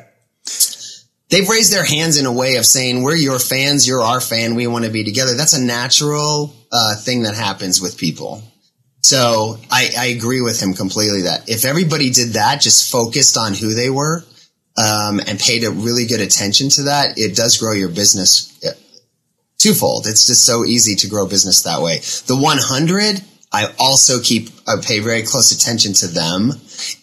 [1.30, 3.88] They've raised their hands in a way of saying, "We're your fans.
[3.88, 4.54] You're our fan.
[4.54, 8.42] We want to be together." That's a natural uh, thing that happens with people.
[9.02, 13.52] So I, I agree with him completely that if everybody did that, just focused on
[13.52, 14.24] who they were,
[14.76, 18.70] um, and paid a really good attention to that, it does grow your business uh,
[19.58, 20.06] twofold.
[20.06, 21.98] It's just so easy to grow business that way.
[22.26, 26.52] The 100, I also keep, I pay very close attention to them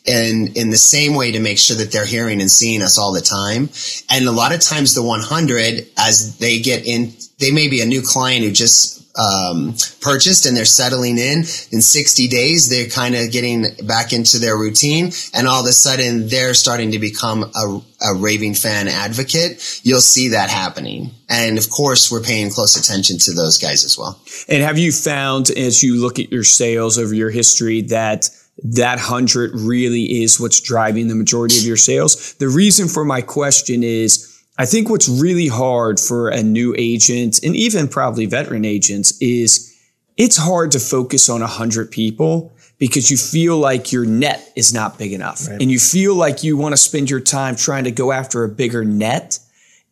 [0.05, 3.13] and in the same way to make sure that they're hearing and seeing us all
[3.13, 3.69] the time.
[4.09, 7.85] And a lot of times the 100, as they get in, they may be a
[7.85, 11.39] new client who just um, purchased and they're settling in.
[11.71, 15.11] In 60 days, they're kind of getting back into their routine.
[15.33, 19.81] And all of a sudden, they're starting to become a, a raving fan advocate.
[19.83, 21.11] You'll see that happening.
[21.29, 24.19] And of course, we're paying close attention to those guys as well.
[24.47, 28.29] And have you found as you look at your sales over your history that
[28.63, 32.33] that hundred really is what's driving the majority of your sales?
[32.35, 34.30] The reason for my question is
[34.61, 39.75] I think what's really hard for a new agent and even probably veteran agents is
[40.17, 44.71] it's hard to focus on a hundred people because you feel like your net is
[44.71, 45.59] not big enough right.
[45.59, 48.49] and you feel like you want to spend your time trying to go after a
[48.49, 49.39] bigger net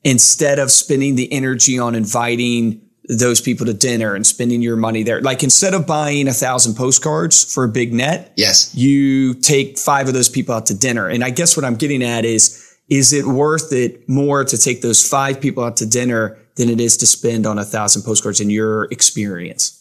[0.04, 5.02] instead of spending the energy on inviting those people to dinner and spending your money
[5.02, 5.20] there.
[5.20, 10.08] Like instead of buying a thousand postcards for a big net, yes, you take five
[10.08, 11.08] of those people out to dinner.
[11.08, 14.82] And I guess what I'm getting at is, is it worth it more to take
[14.82, 18.42] those five people out to dinner than it is to spend on a thousand postcards
[18.42, 19.79] in your experience?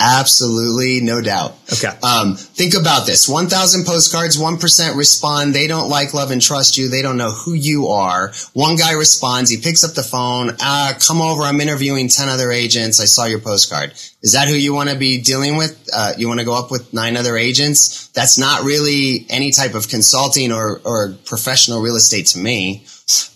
[0.00, 1.56] Absolutely, no doubt.
[1.72, 1.88] Okay.
[2.04, 5.54] Um, think about this: one thousand postcards, one percent respond.
[5.54, 6.88] They don't like, love, and trust you.
[6.88, 8.32] They don't know who you are.
[8.52, 9.50] One guy responds.
[9.50, 10.56] He picks up the phone.
[10.60, 11.42] Ah, come over.
[11.42, 13.00] I'm interviewing ten other agents.
[13.00, 13.90] I saw your postcard.
[14.22, 15.88] Is that who you want to be dealing with?
[15.92, 18.06] Uh, you want to go up with nine other agents?
[18.08, 22.84] That's not really any type of consulting or or professional real estate to me.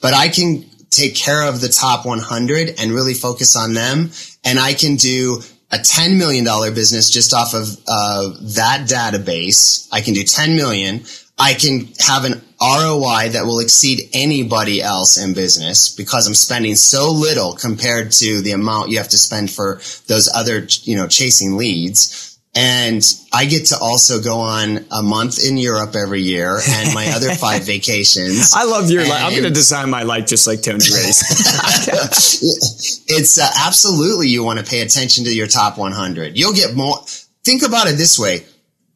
[0.00, 4.10] But I can take care of the top 100 and really focus on them.
[4.44, 5.42] And I can do
[5.72, 9.88] a $10 million business just off of uh, that database.
[9.90, 11.04] I can do 10 million.
[11.38, 16.74] I can have an ROI that will exceed anybody else in business because I'm spending
[16.76, 21.08] so little compared to the amount you have to spend for those other, you know,
[21.08, 22.31] chasing leads.
[22.54, 27.08] And I get to also go on a month in Europe every year and my
[27.08, 28.52] other five vacations.
[28.54, 29.22] I love your life.
[29.22, 31.22] I'm going to design my life just like Tony Ray's.
[33.08, 36.36] it's uh, absolutely you want to pay attention to your top 100.
[36.36, 36.98] You'll get more.
[37.42, 38.44] Think about it this way.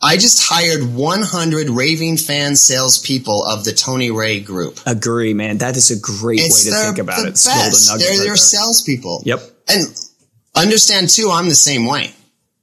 [0.03, 4.79] I just hired 100 raving fan salespeople of the Tony Ray group.
[4.85, 5.59] Agree, man.
[5.59, 7.31] That is a great it's way to think about the it.
[7.31, 7.99] Best.
[7.99, 9.23] They're, they're salespeople.
[9.25, 9.41] Yep.
[9.69, 10.11] And
[10.55, 12.13] understand too, I'm the same way.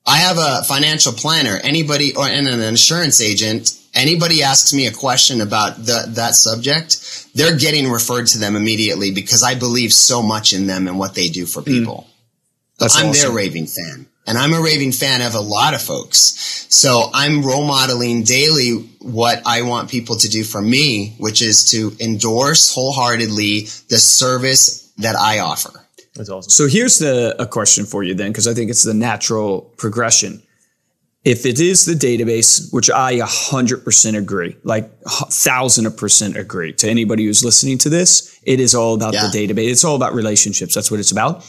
[0.06, 1.60] I have a financial planner.
[1.64, 3.80] Anybody or and an insurance agent.
[3.96, 9.12] Anybody asks me a question about the, that subject, they're getting referred to them immediately
[9.12, 11.70] because I believe so much in them and what they do for hmm.
[11.70, 12.08] people.
[12.80, 12.96] Mm.
[12.96, 13.12] I'm awesome.
[13.12, 14.08] their raving fan.
[14.26, 16.66] And I'm a raving fan of a lot of folks.
[16.70, 21.72] So I'm role modeling daily what I want people to do for me, which is
[21.72, 25.83] to endorse wholeheartedly the service that I offer.
[26.16, 26.50] That's awesome.
[26.50, 30.44] So here's the a question for you then, because I think it's the natural progression.
[31.24, 37.26] If it is the database, which I 100% agree, like thousand percent agree to anybody
[37.26, 39.30] who's listening to this, it is all about yeah.
[39.32, 39.72] the database.
[39.72, 40.76] It's all about relationships.
[40.76, 41.46] That's what it's about.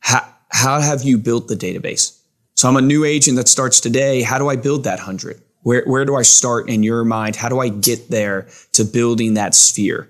[0.00, 2.18] How, how have you built the database?
[2.54, 4.22] So I'm a new agent that starts today.
[4.22, 5.42] How do I build that hundred?
[5.62, 7.36] Where, where do I start in your mind?
[7.36, 10.08] How do I get there to building that sphere?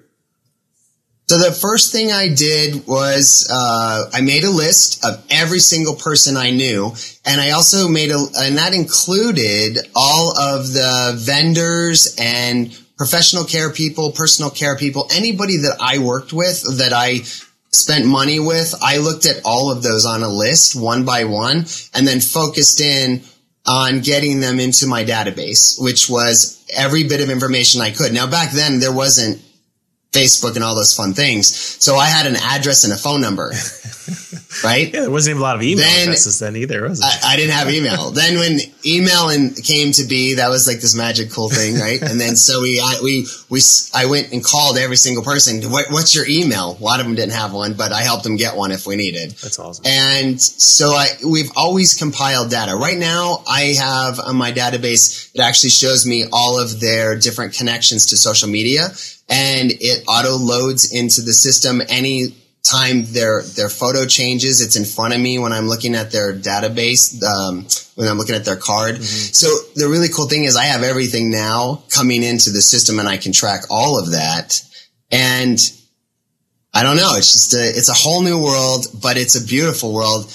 [1.29, 5.95] So the first thing I did was uh, I made a list of every single
[5.95, 6.95] person I knew,
[7.27, 13.71] and I also made a, and that included all of the vendors and professional care
[13.71, 17.19] people, personal care people, anybody that I worked with that I
[17.73, 18.75] spent money with.
[18.81, 22.81] I looked at all of those on a list one by one, and then focused
[22.81, 23.21] in
[23.67, 28.15] on getting them into my database, which was every bit of information I could.
[28.15, 29.43] Now back then there wasn't
[30.13, 31.55] Facebook and all those fun things.
[31.83, 33.53] So I had an address and a phone number.
[34.65, 34.93] right?
[34.93, 37.07] Yeah, there wasn't even a lot of email then, addresses then either, was it?
[37.07, 38.11] I, I didn't have email.
[38.11, 42.01] then when email and came to be, that was like this magic cool thing, right?
[42.03, 43.61] and then so we, I, we, we,
[43.95, 45.63] I went and called every single person.
[45.71, 46.77] What, what's your email?
[46.79, 48.97] A lot of them didn't have one, but I helped them get one if we
[48.97, 49.33] needed.
[49.33, 49.85] That's awesome.
[49.87, 52.75] And so I, we've always compiled data.
[52.75, 57.55] Right now, I have on my database, it actually shows me all of their different
[57.55, 58.89] connections to social media
[59.29, 62.35] and it auto loads into the system any
[62.69, 66.33] time their their photo changes it's in front of me when i'm looking at their
[66.35, 68.97] database um, when i'm looking at their card.
[68.97, 69.33] Mm-hmm.
[69.33, 73.09] so the really cool thing is i have everything now coming into the system and
[73.09, 74.61] i can track all of that.
[75.11, 75.59] And
[76.75, 79.93] i don't know it's just a it's a whole new world but it's a beautiful
[79.93, 80.33] world.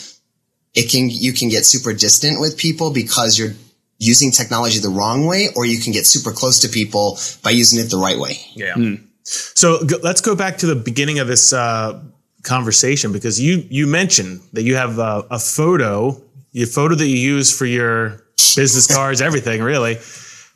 [0.74, 3.54] It can you can get super distant with people because you're
[4.00, 7.80] using technology the wrong way or you can get super close to people by using
[7.80, 8.40] it the right way.
[8.56, 8.74] Yeah.
[8.74, 9.04] Mm.
[9.24, 12.02] so let's go back to the beginning of this uh,
[12.44, 17.18] conversation because you you mentioned that you have a, a photo, your photo that you
[17.18, 18.24] use for your
[18.56, 19.98] business cards, everything really.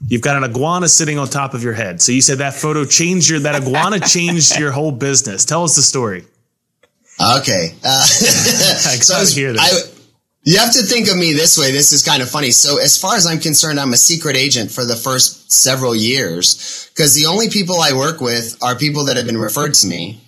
[0.07, 2.01] You've got an iguana sitting on top of your head.
[2.01, 5.43] So you said that photo changed your that iguana changed your whole business.
[5.43, 6.25] Tell us the story.
[7.19, 9.61] Okay, uh, so I was, hear this.
[9.61, 9.97] I,
[10.43, 11.71] You have to think of me this way.
[11.71, 12.51] This is kind of funny.
[12.51, 16.89] So, as far as I'm concerned, I'm a secret agent for the first several years
[16.93, 20.21] because the only people I work with are people that have been referred to me.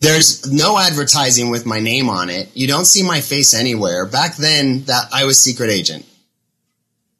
[0.00, 2.50] There's no advertising with my name on it.
[2.54, 4.06] You don't see my face anywhere.
[4.06, 6.06] Back then, that I was secret agent.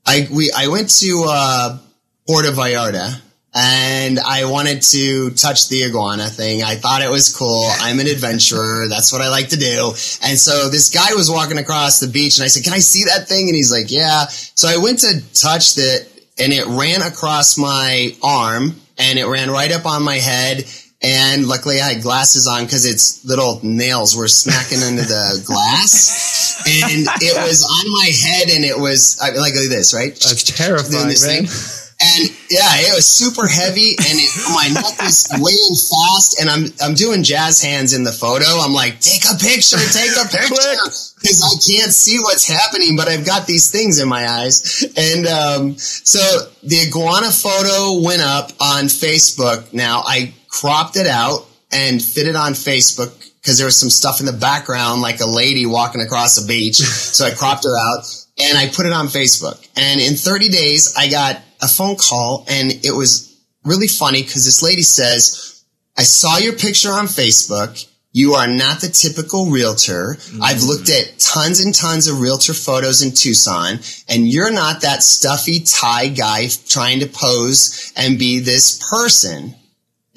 [0.06, 1.78] I we I went to uh,
[2.26, 3.20] Puerto Vallarta
[3.54, 6.62] and I wanted to touch the iguana thing.
[6.62, 7.68] I thought it was cool.
[7.80, 8.86] I'm an adventurer.
[8.88, 9.88] That's what I like to do.
[10.22, 13.04] And so this guy was walking across the beach and I said, can I see
[13.04, 13.48] that thing?
[13.48, 14.26] And he's like, yeah.
[14.28, 19.50] So I went to touch it and it ran across my arm and it ran
[19.50, 20.64] right up on my head.
[21.00, 26.61] And luckily I had glasses on because its little nails were smacking into the glass.
[26.66, 30.12] And it was on my head and it was I, like, like this, right?
[30.12, 31.46] That's terrifying, man.
[31.46, 31.84] Thing.
[32.00, 36.72] And yeah, it was super heavy and it, my neck is weighing fast and I'm,
[36.80, 38.46] I'm doing jazz hands in the photo.
[38.46, 40.78] I'm like, take a picture, take a picture.
[41.18, 44.84] Cause I can't see what's happening, but I've got these things in my eyes.
[44.96, 46.20] And, um, so
[46.62, 49.72] the iguana photo went up on Facebook.
[49.72, 54.21] Now I cropped it out and fit it on Facebook because there was some stuff
[54.21, 56.77] in the background, like a lady walking across a beach.
[56.77, 58.05] so I cropped her out
[58.38, 59.66] and I put it on Facebook.
[59.77, 64.44] And in 30 days, I got a phone call and it was really funny because
[64.44, 65.64] this lady says,
[65.97, 67.87] I saw your picture on Facebook.
[68.12, 70.16] You are not the typical realtor.
[70.18, 70.42] Mm-hmm.
[70.42, 75.03] I've looked at tons and tons of realtor photos in Tucson and you're not that
[75.03, 79.55] stuffy tie guy trying to pose and be this person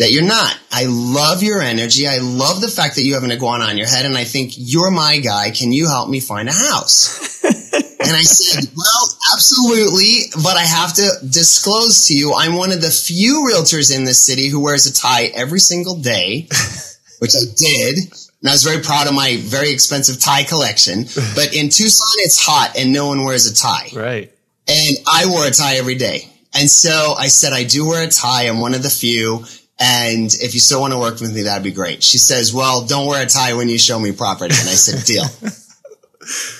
[0.01, 0.57] that you're not.
[0.71, 2.07] I love your energy.
[2.07, 4.53] I love the fact that you have an iguana on your head and I think
[4.57, 5.51] you're my guy.
[5.51, 7.43] Can you help me find a house?
[7.43, 12.81] and I said, well, absolutely, but I have to disclose to you, I'm one of
[12.81, 16.47] the few realtors in this city who wears a tie every single day,
[17.19, 17.97] which I did.
[18.41, 21.03] And I was very proud of my very expensive tie collection.
[21.35, 23.89] But in Tucson, it's hot and no one wears a tie.
[23.93, 24.33] Right.
[24.67, 26.27] And I wore a tie every day.
[26.55, 28.47] And so I said, I do wear a tie.
[28.47, 29.45] I'm one of the few.
[29.81, 32.03] And if you still want to work with me, that'd be great.
[32.03, 34.53] She says, well, don't wear a tie when you show me property.
[34.57, 35.25] And I said, deal.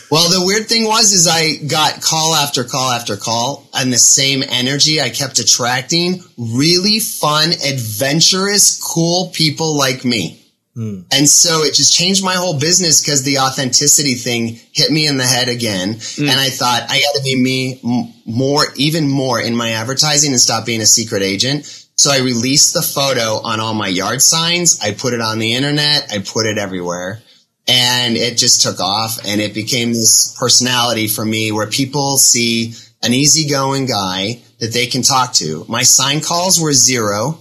[0.10, 3.98] Well, the weird thing was, is I got call after call after call and the
[3.98, 10.42] same energy I kept attracting really fun, adventurous, cool people like me.
[10.76, 11.06] Mm.
[11.14, 15.18] And so it just changed my whole business because the authenticity thing hit me in
[15.18, 15.96] the head again.
[15.96, 16.30] Mm.
[16.30, 20.42] And I thought I got to be me more, even more in my advertising and
[20.42, 21.81] stop being a secret agent.
[22.02, 24.82] So I released the photo on all my yard signs.
[24.82, 26.12] I put it on the internet.
[26.12, 27.22] I put it everywhere
[27.68, 32.74] and it just took off and it became this personality for me where people see
[33.04, 35.64] an easygoing guy that they can talk to.
[35.68, 37.38] My sign calls were zero.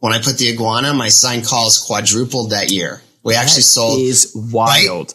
[0.00, 3.00] When I put the iguana, my sign calls quadrupled that year.
[3.22, 5.14] We that actually sold is wild.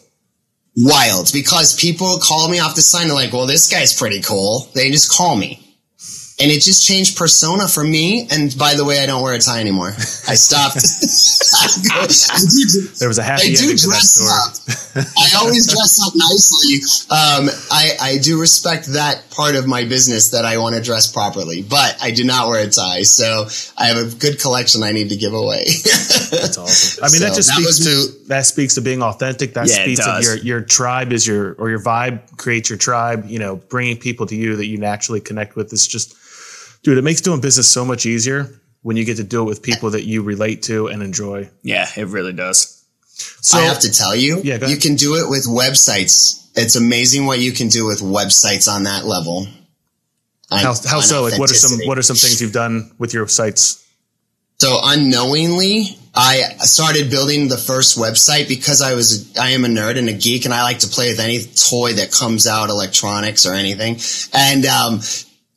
[0.76, 3.06] Wild because people call me off the sign.
[3.06, 4.68] They're like, well, this guy's pretty cool.
[4.74, 5.67] They just call me
[6.40, 8.28] and it just changed persona for me.
[8.30, 9.88] And by the way, I don't wear a tie anymore.
[9.88, 10.74] I stopped.
[13.00, 14.30] there was a happy I ending to that story.
[15.18, 16.76] I always dress up nicely.
[17.10, 21.10] Um, I, I do respect that part of my business that I want to dress
[21.10, 23.02] properly, but I do not wear a tie.
[23.02, 25.64] So I have a good collection I need to give away.
[25.64, 27.02] That's awesome.
[27.02, 28.06] I mean, so that just that speaks to me.
[28.28, 29.54] that speaks to being authentic.
[29.54, 33.26] That yeah, speaks of your your tribe is your or your vibe creates your tribe.
[33.26, 35.72] You know, bringing people to you that you naturally connect with.
[35.72, 36.14] Is just
[36.82, 38.48] dude, it makes doing business so much easier
[38.82, 41.50] when you get to do it with people that you relate to and enjoy.
[41.62, 42.84] Yeah, it really does.
[43.40, 46.48] So I have to tell you, yeah, you can do it with websites.
[46.54, 49.48] It's amazing what you can do with websites on that level.
[50.50, 51.22] On, how, how so?
[51.22, 53.84] Like, what are some what are some things you've done with your sites?
[54.60, 59.98] So unknowingly, I started building the first website because I was I am a nerd
[59.98, 63.46] and a geek, and I like to play with any toy that comes out, electronics
[63.46, 63.98] or anything.
[64.32, 65.00] And um,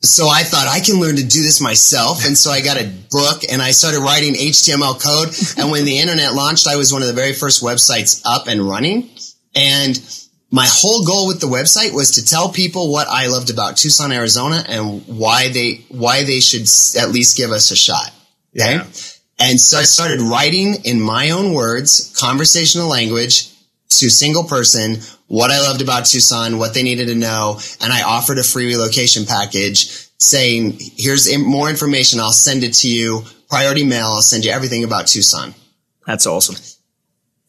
[0.02, 2.26] so I thought I can learn to do this myself.
[2.26, 5.34] And so I got a book and I started writing HTML code.
[5.58, 8.68] And when the internet launched, I was one of the very first websites up and
[8.68, 9.10] running.
[9.54, 10.00] And
[10.50, 14.10] my whole goal with the website was to tell people what I loved about Tucson,
[14.10, 16.68] Arizona and why they, why they should
[17.00, 18.12] at least give us a shot.
[18.56, 18.74] Okay.
[18.74, 18.86] Yeah.
[19.38, 23.50] And so I started writing in my own words, conversational language
[23.88, 24.96] to single person
[25.32, 28.66] what I loved about Tucson, what they needed to know, and I offered a free
[28.66, 32.20] relocation package saying, here's more information.
[32.20, 33.22] I'll send it to you.
[33.48, 34.06] Priority mail.
[34.06, 35.54] I'll send you everything about Tucson.
[36.06, 36.56] That's awesome.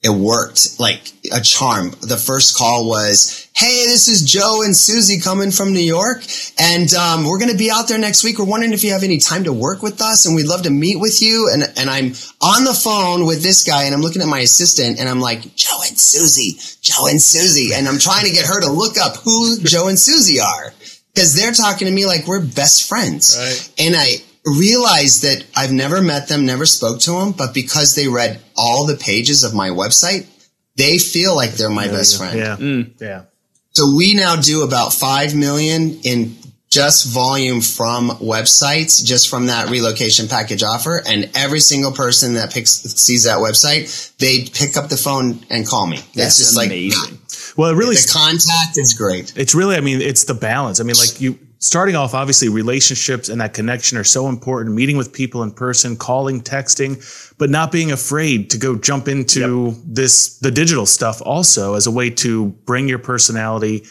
[0.03, 1.91] it worked like a charm.
[2.01, 6.23] The first call was, Hey, this is Joe and Susie coming from New York.
[6.59, 8.37] And, um, we're going to be out there next week.
[8.37, 10.69] We're wondering if you have any time to work with us and we'd love to
[10.69, 11.49] meet with you.
[11.53, 14.99] And, and I'm on the phone with this guy and I'm looking at my assistant
[14.99, 17.73] and I'm like, Joe and Susie, Joe and Susie.
[17.73, 20.73] And I'm trying to get her to look up who Joe and Susie are
[21.13, 23.37] because they're talking to me like we're best friends.
[23.37, 23.73] Right.
[23.79, 28.07] And I, realized that I've never met them, never spoke to them, but because they
[28.07, 30.27] read all the pages of my website,
[30.75, 32.37] they feel like they're my best friend.
[32.37, 32.57] Yeah.
[32.57, 33.01] Mm.
[33.01, 33.23] Yeah.
[33.71, 36.35] So we now do about 5 million in
[36.69, 41.01] just volume from websites, just from that relocation package offer.
[41.07, 45.67] And every single person that picks, sees that website, they pick up the phone and
[45.67, 45.97] call me.
[46.15, 47.11] That's it's just amazing.
[47.11, 47.22] like,
[47.57, 49.33] Well, it really the contact is great.
[49.35, 50.79] it's really i mean it's the balance.
[50.79, 54.75] I mean like you starting off obviously relationships and that connection are so important.
[54.75, 56.97] Meeting with people in person calling texting
[57.37, 61.91] but not being afraid to go jump into this the digital stuff also as a
[61.91, 63.83] way to bring your personality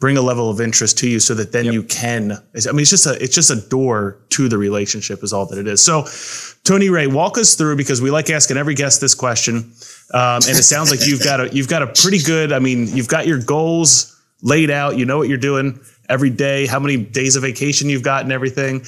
[0.00, 2.90] bring a level of interest to you so that then you can i mean it's
[2.90, 5.82] just a it's just a door to the relationship is all that it is.
[5.82, 6.06] So
[6.64, 9.72] tony ray walk us through because we like asking every guest this question
[10.12, 12.86] um, and it sounds like you've got a you've got a pretty good i mean
[12.88, 14.96] you've got your goals laid out.
[14.96, 18.32] You know what you're doing every day how many days of vacation you've got and
[18.32, 18.84] everything.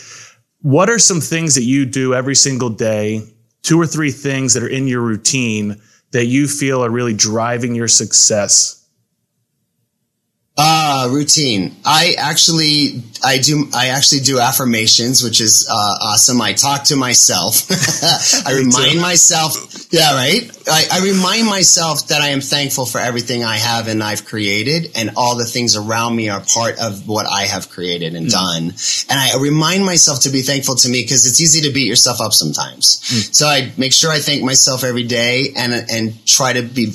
[0.60, 3.22] What are some things that you do every single day
[3.62, 7.74] two or three things that are in your routine that you feel are really driving
[7.74, 8.81] your success
[10.54, 11.74] Uh, routine.
[11.82, 16.42] I actually, I do, I actually do affirmations, which is, uh, awesome.
[16.42, 17.70] I talk to myself.
[18.46, 19.56] I remind myself,
[19.90, 20.50] yeah, right.
[20.68, 24.90] I, I remind myself that I am thankful for everything I have and I've created
[24.94, 28.74] and all the things around me are part of what I have created and done.
[29.08, 32.20] And I remind myself to be thankful to me because it's easy to beat yourself
[32.20, 33.00] up sometimes.
[33.34, 36.92] So I make sure I thank myself every day and, and try to be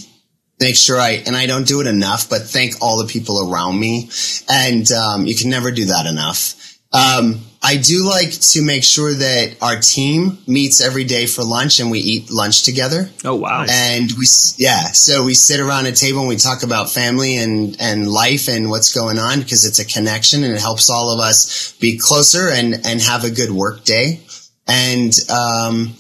[0.60, 3.80] make sure I, and I don't do it enough, but thank all the people around
[3.80, 4.10] me.
[4.50, 6.56] And, um, you can never do that enough.
[6.94, 11.80] Um, I do like to make sure that our team meets every day for lunch
[11.80, 13.10] and we eat lunch together.
[13.26, 13.66] Oh wow.
[13.68, 14.26] And we,
[14.58, 18.48] yeah, so we sit around a table and we talk about family and, and life
[18.48, 21.98] and what's going on because it's a connection and it helps all of us be
[21.98, 24.22] closer and, and have a good work day.
[24.68, 25.94] And, um,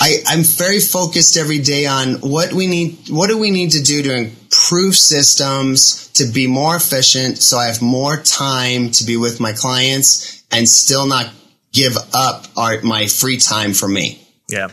[0.00, 3.82] I, I'm very focused every day on what we need, what do we need to
[3.82, 9.16] do to improve systems to be more efficient so I have more time to be
[9.16, 11.30] with my clients and still not
[11.72, 14.20] give up our, my free time for me.
[14.48, 14.68] yeah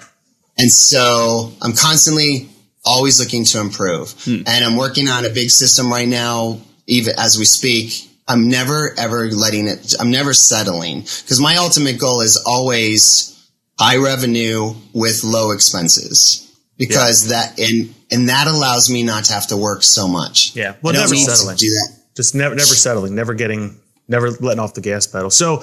[0.58, 2.50] And so I'm constantly
[2.86, 4.12] always looking to improve.
[4.24, 4.44] Hmm.
[4.46, 8.12] And I'm working on a big system right now, even as we speak.
[8.28, 13.35] I'm never ever letting it, I'm never settling because my ultimate goal is always
[13.78, 16.42] high revenue with low expenses
[16.78, 20.56] because that, and, and that allows me not to have to work so much.
[20.56, 20.76] Yeah.
[20.82, 21.58] Well, never settling.
[21.58, 21.96] do that.
[22.16, 25.62] just never never settling never getting never letting off the gas pedal so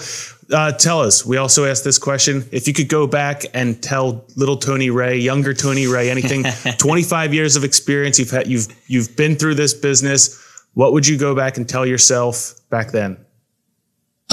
[0.52, 4.26] uh, tell us we also asked this question if you could go back and tell
[4.36, 6.44] little tony ray younger tony ray anything
[6.78, 10.38] 25 years of experience you've had you've you've been through this business
[10.74, 13.16] what would you go back and tell yourself back then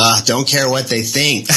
[0.02, 1.50] Uh, don't care what they think.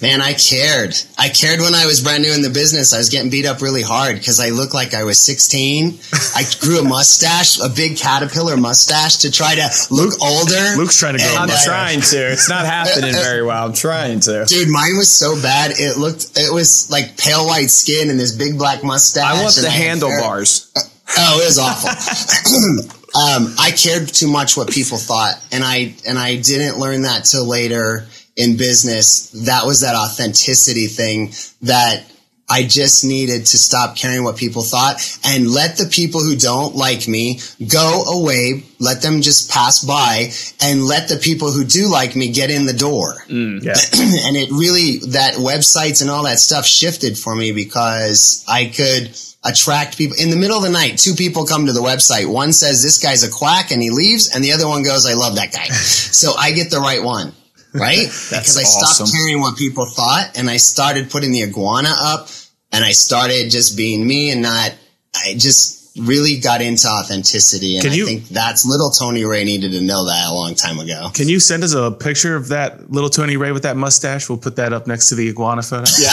[0.00, 0.94] Man, I cared.
[1.18, 2.94] I cared when I was brand new in the business.
[2.94, 5.98] I was getting beat up really hard because I looked like I was 16.
[6.36, 10.76] I grew a mustache, a big caterpillar mustache to try to look older.
[10.76, 12.32] luke's trying to And, I'm uh, trying to.
[12.32, 13.66] It's not happening very well.
[13.66, 14.44] I'm trying to.
[14.46, 15.72] Dude, mine was so bad.
[15.74, 19.24] It looked, it was like pale white skin and this big black mustache.
[19.24, 20.70] I want the handlebars.
[21.18, 22.92] Oh, it was awful.
[23.14, 27.24] um, I cared too much what people thought, and I and I didn't learn that
[27.24, 28.06] till later
[28.36, 29.30] in business.
[29.46, 31.32] That was that authenticity thing
[31.62, 32.04] that
[32.48, 36.74] I just needed to stop caring what people thought and let the people who don't
[36.74, 38.64] like me go away.
[38.78, 42.66] Let them just pass by, and let the people who do like me get in
[42.66, 43.24] the door
[43.62, 43.74] yeah
[44.26, 49.14] and it really that websites and all that stuff shifted for me because I could
[49.44, 50.98] attract people in the middle of the night.
[50.98, 52.26] Two people come to the website.
[52.26, 55.14] One says this guy's a quack and he leaves, and the other one goes, "I
[55.14, 57.32] love that guy." so I get the right one,
[57.72, 58.06] right?
[58.06, 62.28] because I stopped caring what people thought, and I started putting the iguana up,
[62.70, 64.74] and I started just being me and not.
[65.14, 69.72] I just really got into authenticity, and Can I think that's little Tony Ray needed
[69.72, 71.10] to know that a long time ago.
[71.12, 74.38] can you send us a picture of that little tony ray with that mustache we'll
[74.38, 76.10] put that up next to the iguana photo yeah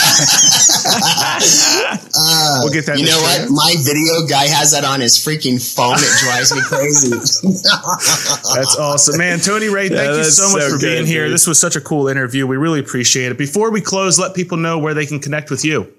[2.14, 3.40] uh, we'll get that You know what?
[3.40, 3.52] notes.
[3.52, 5.96] My video guy has that on his freaking phone.
[5.96, 7.10] It drives me crazy.
[8.54, 9.40] That's awesome, man.
[9.40, 11.24] Tony Ray, thank you that's so much so for being good, here.
[11.24, 11.34] dude.
[11.34, 12.46] This was such a cool interview.
[12.46, 13.38] We really appreciate it.
[13.38, 15.92] Before we close, let people know where they can connect with you.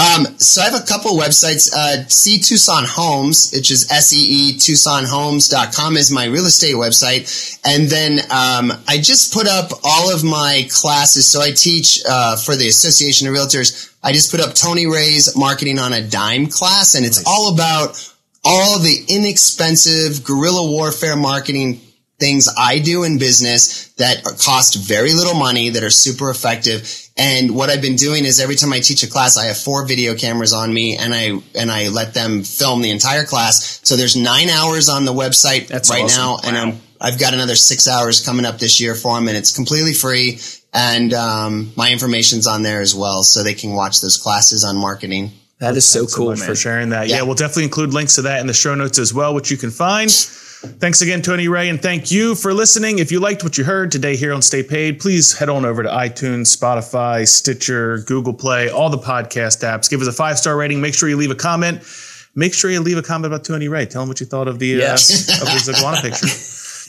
[0.00, 1.70] Um, so I have a couple websites.
[1.74, 7.58] Uh, See Tucson Homes, which is S-E-E TucsonHomes.com is my real estate website.
[7.66, 11.26] And then, um, I just put up all of my classes.
[11.26, 13.92] So I teach, uh, for the Association of Realtors.
[14.02, 17.26] I just put up Tony Ray's marketing on a dime class and it's nice.
[17.26, 21.80] all about all the inexpensive guerrilla warfare marketing
[22.20, 27.08] things I do in business that cost very little money that are super effective.
[27.16, 29.86] And what I've been doing is every time I teach a class, I have four
[29.86, 33.80] video cameras on me and I, and I let them film the entire class.
[33.82, 36.22] So there's nine hours on the website That's right awesome.
[36.22, 36.32] now.
[36.34, 36.40] Wow.
[36.44, 39.54] And I'm, I've got another six hours coming up this year for them and it's
[39.54, 40.38] completely free.
[40.72, 43.22] And, um, my information's on there as well.
[43.22, 45.32] So they can watch those classes on marketing.
[45.58, 47.08] That is so Thanks cool, so for sharing that.
[47.08, 47.16] Yeah.
[47.16, 49.56] yeah, we'll definitely include links to that in the show notes as well, which you
[49.58, 50.10] can find.
[50.60, 52.98] Thanks again, Tony Ray, and thank you for listening.
[52.98, 55.82] If you liked what you heard today here on Stay Paid, please head on over
[55.82, 59.88] to iTunes, Spotify, Stitcher, Google Play, all the podcast apps.
[59.88, 60.82] Give us a five star rating.
[60.82, 61.82] Make sure you leave a comment.
[62.34, 63.86] Make sure you leave a comment about Tony Ray.
[63.86, 65.30] Tell him what you thought of the yes.
[65.30, 66.28] uh, of his iguana picture.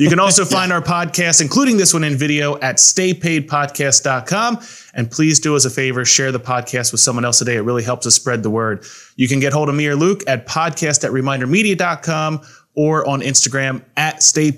[0.01, 4.59] You can also find our podcast, including this one in video, at staypaidpodcast.com.
[4.93, 7.55] And please do us a favor, share the podcast with someone else today.
[7.55, 8.83] It really helps us spread the word.
[9.15, 12.41] You can get hold of me or Luke at podcast at remindermedia.com
[12.75, 14.51] or on Instagram at Stay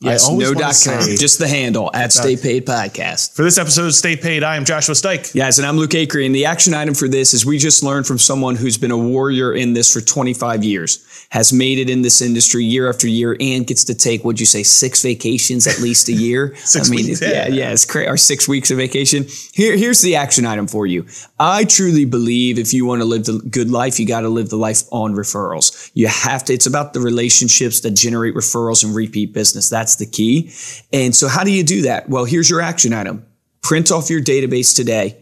[0.00, 0.38] Paid Podcast.
[0.38, 0.60] No dot com.
[0.60, 1.16] Yes, no dot com.
[1.16, 3.34] Just the handle at Stay Paid Podcast.
[3.34, 5.34] For this episode of Stay Paid, I am Joshua Stike.
[5.34, 6.24] Yes, and I'm Luke Acree.
[6.24, 8.98] And the action item for this is we just learned from someone who's been a
[8.98, 13.36] warrior in this for 25 years, has made it in this industry year after year,
[13.40, 16.54] and gets to take, what'd you say, six vacations at least a year?
[16.56, 18.08] six I mean, weeks, yeah, yeah, it's crazy.
[18.08, 19.26] Our six weeks of vacation.
[19.52, 21.06] Here, here's the action item for you.
[21.40, 24.48] I truly believe if you want to live the good life, you got to live
[24.48, 25.90] the life on referrals.
[25.94, 29.68] You have to, it's about the relationships that generate referrals and repeat business.
[29.68, 30.52] That's the key.
[30.92, 32.08] And so how do you do that?
[32.08, 33.26] Well, here's your action item.
[33.62, 35.16] Print off your database today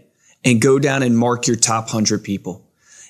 [0.44, 2.64] and go down and mark your top 100 people.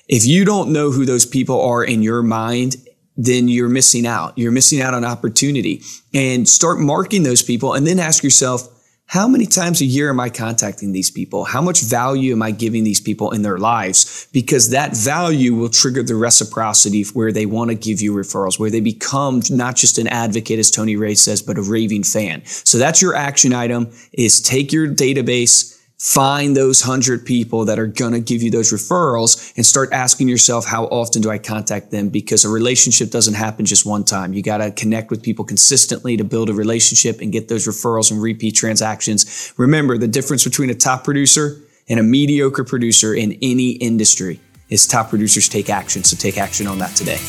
[0.07, 2.77] If you don't know who those people are in your mind,
[3.17, 4.37] then you're missing out.
[4.37, 5.81] You're missing out on opportunity
[6.13, 8.69] and start marking those people and then ask yourself,
[9.07, 11.45] how many times a year am I contacting these people?
[11.45, 14.27] How much value am I giving these people in their lives?
[14.33, 18.69] Because that value will trigger the reciprocity where they want to give you referrals, where
[18.69, 22.41] they become not just an advocate, as Tony Ray says, but a raving fan.
[22.45, 27.87] So that's your action item is take your database, find those hundred people that are
[27.87, 31.89] going to give you those referrals and start asking yourself, how often do I contact
[31.89, 32.09] them?
[32.09, 34.33] Because a relationship doesn't happen just one time.
[34.33, 38.11] You got to connect with people consistently to build a relationship and get those referrals
[38.11, 39.53] and repeat transactions.
[39.57, 44.39] Remember the difference between a top producer and a mediocre producer in any industry
[44.69, 46.03] is top producers take action.
[46.03, 47.19] So take action on that today.